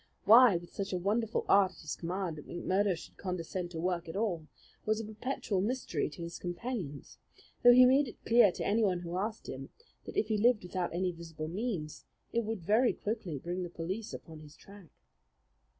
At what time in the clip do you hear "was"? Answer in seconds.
4.83-4.99